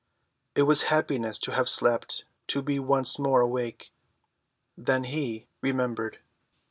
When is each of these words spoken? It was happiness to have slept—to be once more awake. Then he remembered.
It 0.55 0.63
was 0.63 0.85
happiness 0.89 1.37
to 1.37 1.51
have 1.51 1.69
slept—to 1.69 2.63
be 2.63 2.79
once 2.79 3.19
more 3.19 3.39
awake. 3.41 3.91
Then 4.75 5.03
he 5.03 5.45
remembered. 5.61 6.17